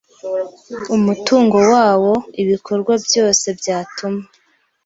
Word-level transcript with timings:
umutungo 0.95 1.57
wawo 1.71 2.13
ibikorwa 2.41 2.93
byose 3.05 3.45
byatuma 3.59 4.21